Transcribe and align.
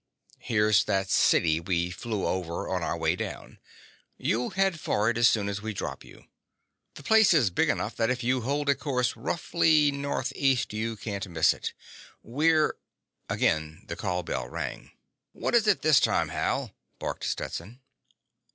Here's 0.39 0.85
that 0.85 1.11
city 1.11 1.59
we 1.59 1.91
flew 1.91 2.25
over 2.25 2.67
on 2.69 2.81
our 2.81 2.97
way 2.97 3.15
down. 3.15 3.59
You'll 4.17 4.49
head 4.49 4.79
for 4.79 5.11
it 5.11 5.17
as 5.19 5.27
soon 5.29 5.47
as 5.47 5.61
we 5.61 5.73
drop 5.75 6.03
you. 6.03 6.25
The 6.95 7.03
place 7.03 7.35
is 7.35 7.51
big 7.51 7.69
enough 7.69 7.95
that 7.97 8.09
if 8.09 8.23
you 8.23 8.41
hold 8.41 8.67
a 8.69 8.73
course 8.73 9.15
roughly 9.15 9.91
northeast 9.91 10.73
you 10.73 10.95
can't 10.97 11.27
miss 11.29 11.53
it. 11.53 11.73
We're—" 12.23 12.75
Again 13.29 13.83
the 13.85 13.95
call 13.95 14.23
bell 14.23 14.47
rang. 14.47 14.89
"What 15.33 15.53
is 15.53 15.67
it 15.67 15.83
this 15.83 15.99
time, 15.99 16.29
Hal?" 16.29 16.71
barked 16.97 17.23
Stetson. 17.25 17.79